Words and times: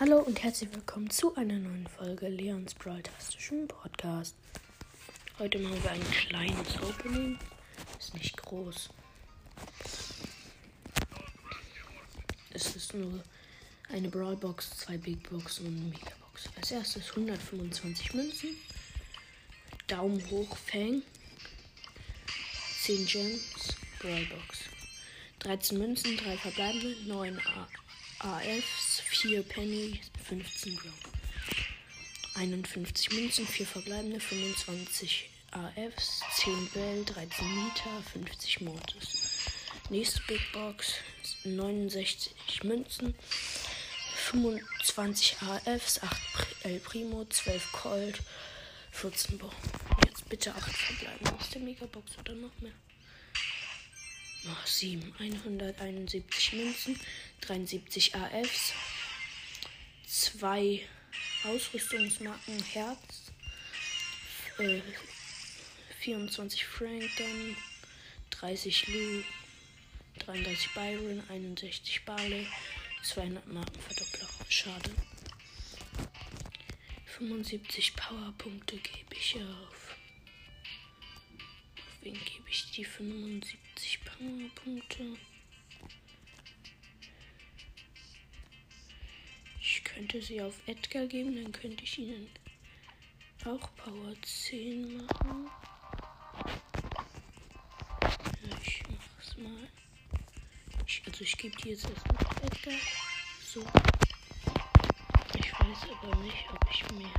Hallo 0.00 0.18
und 0.18 0.42
herzlich 0.42 0.74
willkommen 0.74 1.08
zu 1.08 1.36
einer 1.36 1.54
neuen 1.54 1.86
Folge 1.86 2.26
Leons 2.26 2.74
Broadcastischen 2.74 3.68
Podcast. 3.68 4.34
Heute 5.38 5.60
machen 5.60 5.80
wir 5.84 5.92
ein 5.92 6.10
kleines 6.10 6.82
Opening. 6.82 7.38
Ist 7.96 8.12
nicht 8.14 8.36
groß. 8.36 8.90
Es 12.50 12.74
ist 12.74 12.92
nur 12.92 13.22
eine 13.92 14.08
Brawlbox, 14.08 14.78
zwei 14.78 14.98
Big 14.98 15.30
Box 15.30 15.60
und 15.60 15.68
eine 15.68 15.76
Megabox. 15.76 16.48
Als 16.56 16.72
erstes 16.72 17.10
125 17.10 18.14
Münzen. 18.14 18.48
Daumen 19.86 20.28
hoch, 20.28 20.56
Fang. 20.56 21.02
10 22.80 23.06
Gems, 23.06 23.76
Brawlbox. 24.00 24.58
13 25.38 25.78
Münzen, 25.78 26.16
3 26.16 26.36
verbleibende, 26.36 26.96
9 27.06 27.38
AFs, 28.24 29.02
4 29.04 29.42
Penny, 29.42 30.00
15 30.26 30.76
Brown. 30.76 30.94
51 32.36 33.12
Münzen, 33.12 33.46
4 33.46 33.66
verbleibende, 33.66 34.18
25 34.18 35.28
AFs, 35.50 36.22
10 36.36 36.70
Bell, 36.70 37.04
13 37.04 37.64
Nita, 37.64 38.02
50 38.14 38.62
Mortis. 38.62 39.50
Nächste 39.90 40.22
Big 40.22 40.40
Box, 40.52 40.94
69 41.44 42.64
Münzen, 42.64 43.14
25 44.16 45.36
AFs, 45.42 46.02
8 46.02 46.18
El 46.62 46.80
Primo, 46.80 47.26
12 47.26 47.72
Colt, 47.72 48.22
14 48.90 49.36
Bo. 49.36 49.50
Jetzt 50.06 50.26
bitte 50.30 50.54
8 50.54 50.72
verbleibende 50.72 51.34
aus 51.34 51.50
der 51.50 51.60
Megabox 51.60 52.16
oder 52.18 52.34
noch 52.34 52.58
mehr. 52.62 52.72
Noch 54.44 54.66
7. 54.66 55.14
171 55.18 56.52
Münzen, 56.52 57.00
73 57.40 58.14
AFs, 58.14 58.72
2 60.06 60.86
Ausrüstungsmarken 61.44 62.62
Herz, 62.62 63.32
äh, 64.58 64.80
24 66.00 66.66
Franken, 66.66 67.56
30 68.30 68.88
Lou, 68.88 69.22
33 70.18 70.74
Byron, 70.74 71.22
61 71.28 72.04
Barley, 72.04 72.46
200 73.02 73.46
Marken 73.46 73.80
Verdoppler. 73.80 74.28
Schade. 74.48 74.90
75 77.16 77.94
Powerpunkte 77.96 78.76
gebe 78.76 79.14
ich 79.14 79.36
auf. 79.36 79.96
Gebe 82.02 82.18
ich 82.54 82.70
die 82.70 82.84
75 82.84 83.98
Powerpunkte? 84.04 85.16
Ich 89.60 89.82
könnte 89.82 90.22
sie 90.22 90.40
auf 90.40 90.54
Edgar 90.66 91.06
geben, 91.06 91.34
dann 91.34 91.50
könnte 91.50 91.82
ich 91.82 91.98
ihnen 91.98 92.28
auch 93.44 93.74
Power 93.74 94.14
10 94.22 94.98
machen. 94.98 95.50
Ja, 98.02 98.56
ich 98.62 98.82
mach's 98.88 99.36
mal. 99.36 99.68
Ich, 100.86 101.02
also 101.06 101.24
ich 101.24 101.36
gebe 101.36 101.56
die 101.56 101.70
jetzt 101.70 101.88
erstmal 101.90 102.24
auf 102.24 102.42
Edgar. 102.44 102.78
So. 103.42 103.64
Ich 105.40 105.52
weiß 105.52 105.90
aber 105.90 106.22
nicht, 106.22 106.46
ob 106.52 106.70
ich 106.70 106.92
mir. 106.92 107.10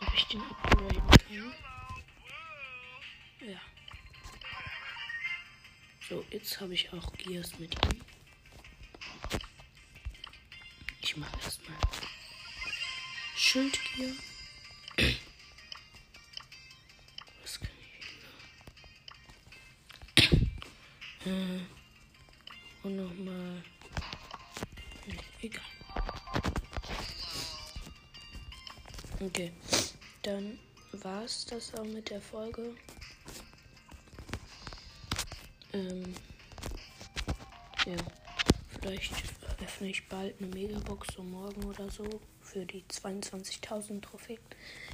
ob 0.00 0.14
ich 0.14 0.24
den 0.24 0.40
upgraden 0.40 1.08
kann. 1.08 1.71
So, 6.12 6.22
jetzt 6.30 6.60
habe 6.60 6.74
ich 6.74 6.92
auch 6.92 7.10
Gears 7.14 7.58
mit 7.58 7.74
ihm. 7.86 7.98
Ich 11.00 11.16
mache 11.16 11.34
erstmal 11.42 11.78
Schildgier. 13.34 14.14
Was 17.40 17.58
kann 17.58 17.70
ich 17.98 18.04
noch? 21.24 21.32
Äh, 21.32 21.60
und 22.82 22.96
nochmal. 22.96 23.64
Nee, 25.06 25.18
egal. 25.40 25.64
Okay, 29.18 29.50
dann 30.20 30.58
war 30.92 31.24
es 31.24 31.46
das 31.46 31.74
auch 31.74 31.86
mit 31.86 32.10
der 32.10 32.20
Folge. 32.20 32.76
Ähm, 35.72 36.14
ja, 37.86 37.96
vielleicht 38.80 39.12
öffne 39.62 39.88
ich 39.88 40.08
bald 40.08 40.34
eine 40.40 40.48
Megabox 40.48 41.14
so 41.16 41.22
morgen 41.22 41.64
oder 41.64 41.88
so 41.90 42.04
für 42.40 42.66
die 42.66 42.84
22.000 42.84 44.02
Trophäen. 44.02 44.38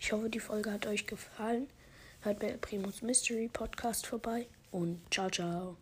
Ich 0.00 0.12
hoffe, 0.12 0.30
die 0.30 0.40
Folge 0.40 0.72
hat 0.72 0.86
euch 0.86 1.06
gefallen. 1.06 1.68
Hört 2.22 2.38
bei 2.38 2.56
Primus 2.56 3.02
Mystery 3.02 3.48
Podcast 3.52 4.06
vorbei 4.06 4.46
und 4.70 5.00
ciao, 5.10 5.28
ciao. 5.28 5.76